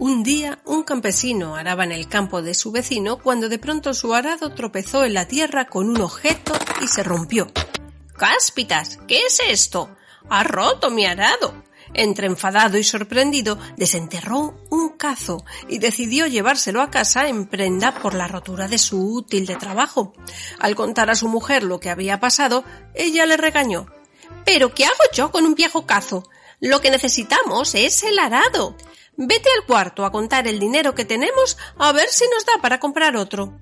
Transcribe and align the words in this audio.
Un 0.00 0.22
día 0.22 0.60
un 0.64 0.84
campesino 0.84 1.56
araba 1.56 1.82
en 1.82 1.90
el 1.90 2.06
campo 2.06 2.40
de 2.40 2.54
su 2.54 2.70
vecino 2.70 3.18
cuando 3.18 3.48
de 3.48 3.58
pronto 3.58 3.92
su 3.94 4.14
arado 4.14 4.54
tropezó 4.54 5.04
en 5.04 5.14
la 5.14 5.26
tierra 5.26 5.66
con 5.66 5.88
un 5.88 6.00
objeto 6.00 6.52
y 6.80 6.86
se 6.86 7.02
rompió. 7.02 7.48
¡Cáspitas! 8.16 9.00
¿Qué 9.08 9.26
es 9.26 9.40
esto? 9.48 9.96
¡Ha 10.30 10.44
roto 10.44 10.92
mi 10.92 11.04
arado! 11.04 11.64
Entre 11.94 12.28
enfadado 12.28 12.78
y 12.78 12.84
sorprendido, 12.84 13.58
desenterró 13.76 14.64
un 14.70 14.90
cazo 14.90 15.44
y 15.68 15.78
decidió 15.78 16.28
llevárselo 16.28 16.80
a 16.80 16.90
casa 16.90 17.28
en 17.28 17.46
prenda 17.46 17.98
por 17.98 18.14
la 18.14 18.28
rotura 18.28 18.68
de 18.68 18.78
su 18.78 19.14
útil 19.14 19.46
de 19.46 19.56
trabajo. 19.56 20.12
Al 20.60 20.76
contar 20.76 21.10
a 21.10 21.16
su 21.16 21.26
mujer 21.26 21.64
lo 21.64 21.80
que 21.80 21.90
había 21.90 22.20
pasado, 22.20 22.62
ella 22.94 23.26
le 23.26 23.36
regañó. 23.36 23.86
¿Pero 24.44 24.74
qué 24.74 24.84
hago 24.84 24.94
yo 25.12 25.32
con 25.32 25.44
un 25.44 25.56
viejo 25.56 25.86
cazo? 25.86 26.28
Lo 26.60 26.80
que 26.80 26.92
necesitamos 26.92 27.74
es 27.74 28.04
el 28.04 28.18
arado. 28.20 28.76
Vete 29.20 29.48
al 29.58 29.66
cuarto 29.66 30.04
a 30.04 30.12
contar 30.12 30.46
el 30.46 30.60
dinero 30.60 30.94
que 30.94 31.04
tenemos 31.04 31.58
a 31.76 31.90
ver 31.90 32.08
si 32.08 32.24
nos 32.32 32.46
da 32.46 32.62
para 32.62 32.78
comprar 32.78 33.16
otro. 33.16 33.52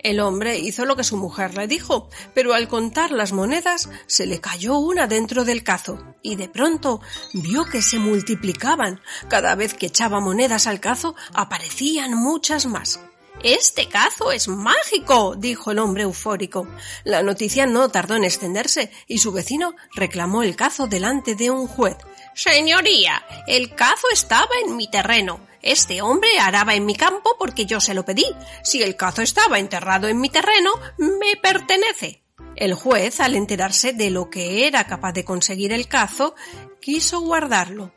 El 0.00 0.18
hombre 0.18 0.58
hizo 0.58 0.84
lo 0.84 0.96
que 0.96 1.04
su 1.04 1.16
mujer 1.16 1.56
le 1.56 1.68
dijo, 1.68 2.08
pero 2.34 2.54
al 2.54 2.66
contar 2.66 3.12
las 3.12 3.32
monedas 3.32 3.88
se 4.08 4.26
le 4.26 4.40
cayó 4.40 4.78
una 4.78 5.06
dentro 5.06 5.44
del 5.44 5.62
cazo 5.62 6.16
y 6.22 6.34
de 6.34 6.48
pronto 6.48 7.00
vio 7.32 7.66
que 7.66 7.82
se 7.82 8.00
multiplicaban. 8.00 9.00
Cada 9.28 9.54
vez 9.54 9.74
que 9.74 9.86
echaba 9.86 10.18
monedas 10.18 10.66
al 10.66 10.80
cazo 10.80 11.14
aparecían 11.32 12.12
muchas 12.12 12.66
más. 12.66 12.98
Este 13.42 13.88
cazo 13.88 14.32
es 14.32 14.48
mágico, 14.48 15.34
dijo 15.36 15.70
el 15.70 15.78
hombre 15.78 16.04
eufórico. 16.04 16.66
La 17.04 17.22
noticia 17.22 17.66
no 17.66 17.90
tardó 17.90 18.16
en 18.16 18.24
extenderse 18.24 18.90
y 19.06 19.18
su 19.18 19.30
vecino 19.30 19.74
reclamó 19.94 20.42
el 20.42 20.56
cazo 20.56 20.86
delante 20.86 21.34
de 21.34 21.50
un 21.50 21.66
juez. 21.66 21.96
Señoría, 22.34 23.24
el 23.46 23.74
cazo 23.74 24.06
estaba 24.12 24.50
en 24.64 24.76
mi 24.76 24.88
terreno. 24.90 25.46
Este 25.62 26.00
hombre 26.00 26.38
araba 26.40 26.74
en 26.74 26.86
mi 26.86 26.94
campo 26.94 27.36
porque 27.38 27.66
yo 27.66 27.80
se 27.80 27.94
lo 27.94 28.04
pedí. 28.04 28.26
Si 28.62 28.82
el 28.82 28.96
cazo 28.96 29.22
estaba 29.22 29.58
enterrado 29.58 30.08
en 30.08 30.20
mi 30.20 30.30
terreno, 30.30 30.70
me 30.98 31.36
pertenece. 31.36 32.22
El 32.56 32.74
juez, 32.74 33.20
al 33.20 33.34
enterarse 33.34 33.92
de 33.92 34.10
lo 34.10 34.30
que 34.30 34.66
era 34.66 34.86
capaz 34.86 35.12
de 35.12 35.24
conseguir 35.24 35.72
el 35.72 35.88
cazo, 35.88 36.34
quiso 36.80 37.20
guardarlo. 37.20 37.92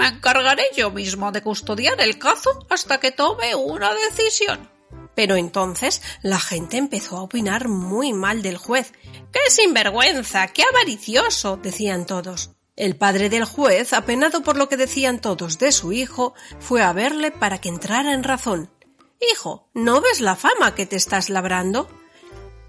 Me 0.00 0.08
encargaré 0.08 0.62
yo 0.74 0.90
mismo 0.90 1.30
de 1.30 1.42
custodiar 1.42 2.00
el 2.00 2.18
cazo 2.18 2.64
hasta 2.70 2.98
que 2.98 3.12
tome 3.12 3.54
una 3.54 3.92
decisión. 3.92 4.66
Pero 5.14 5.36
entonces 5.36 6.00
la 6.22 6.40
gente 6.40 6.78
empezó 6.78 7.18
a 7.18 7.22
opinar 7.22 7.68
muy 7.68 8.14
mal 8.14 8.40
del 8.40 8.56
juez. 8.56 8.94
¡Qué 9.30 9.50
sinvergüenza! 9.50 10.48
¡Qué 10.48 10.62
avaricioso! 10.62 11.58
decían 11.58 12.06
todos. 12.06 12.52
El 12.76 12.96
padre 12.96 13.28
del 13.28 13.44
juez, 13.44 13.92
apenado 13.92 14.42
por 14.42 14.56
lo 14.56 14.70
que 14.70 14.78
decían 14.78 15.20
todos 15.20 15.58
de 15.58 15.70
su 15.70 15.92
hijo, 15.92 16.32
fue 16.60 16.80
a 16.80 16.94
verle 16.94 17.30
para 17.30 17.60
que 17.60 17.68
entrara 17.68 18.14
en 18.14 18.24
razón. 18.24 18.70
Hijo, 19.30 19.68
¿no 19.74 20.00
ves 20.00 20.22
la 20.22 20.34
fama 20.34 20.74
que 20.74 20.86
te 20.86 20.96
estás 20.96 21.28
labrando? 21.28 21.90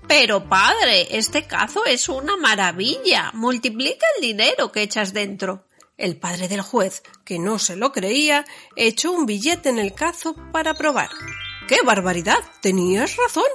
Pero 0.05 0.49
padre, 0.49 1.07
este 1.17 1.47
cazo 1.47 1.85
es 1.85 2.09
una 2.09 2.35
maravilla. 2.35 3.31
Multiplica 3.33 4.05
el 4.17 4.21
dinero 4.21 4.73
que 4.73 4.81
echas 4.81 5.13
dentro. 5.13 5.65
El 6.01 6.17
padre 6.17 6.47
del 6.47 6.61
juez, 6.61 7.03
que 7.23 7.37
no 7.37 7.59
se 7.59 7.75
lo 7.75 7.91
creía, 7.91 8.43
echó 8.75 9.11
un 9.11 9.27
billete 9.27 9.69
en 9.69 9.77
el 9.77 9.93
cazo 9.93 10.35
para 10.51 10.73
probar. 10.73 11.11
¡Qué 11.67 11.77
barbaridad! 11.85 12.39
Tenías 12.59 13.17
razón. 13.17 13.45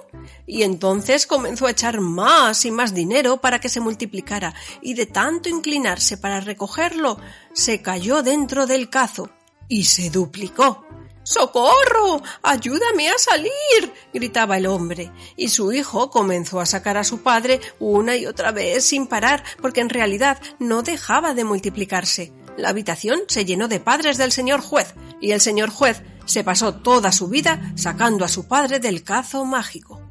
Y 0.47 0.62
entonces 0.62 1.27
comenzó 1.27 1.67
a 1.67 1.72
echar 1.72 2.00
más 2.00 2.64
y 2.64 2.70
más 2.70 2.94
dinero 2.94 3.39
para 3.39 3.58
que 3.58 3.69
se 3.69 3.80
multiplicara, 3.80 4.55
y 4.80 4.94
de 4.94 5.06
tanto 5.06 5.48
inclinarse 5.48 6.19
para 6.19 6.39
recogerlo, 6.39 7.19
se 7.52 7.83
cayó 7.83 8.22
dentro 8.22 8.69
del 8.69 8.91
cazo 8.91 9.28
y 9.69 9.83
se 9.83 10.08
duplicó. 10.11 10.86
¡Socorro! 11.27 12.22
¡Ayúdame 12.41 13.08
a 13.08 13.19
salir! 13.19 13.50
gritaba 14.14 14.58
el 14.58 14.66
hombre, 14.66 15.10
y 15.36 15.48
su 15.48 15.72
hijo 15.72 16.08
comenzó 16.08 16.60
a 16.60 16.66
sacar 16.66 16.96
a 16.96 17.02
su 17.02 17.24
padre 17.24 17.60
una 17.80 18.14
y 18.14 18.27
otra 18.27 18.52
vez 18.52 18.84
sin 18.84 19.08
parar, 19.08 19.42
porque 19.61 19.80
en 19.80 19.89
realidad 19.89 20.40
no 20.61 20.84
dejaba 20.84 21.34
de 21.34 21.42
multiplicarse. 21.42 22.33
La 22.56 22.68
habitación 22.68 23.23
se 23.27 23.45
llenó 23.45 23.67
de 23.67 23.80
padres 23.80 24.18
del 24.18 24.30
señor 24.30 24.61
juez, 24.61 24.95
y 25.20 25.33
el 25.33 25.40
señor 25.40 25.70
juez 25.70 26.01
se 26.27 26.45
pasó 26.45 26.74
toda 26.74 27.11
su 27.11 27.27
vida 27.27 27.72
sacando 27.74 28.24
a 28.24 28.28
su 28.28 28.46
padre 28.46 28.78
del 28.78 29.02
cazo 29.02 29.45
mágico. 29.45 30.05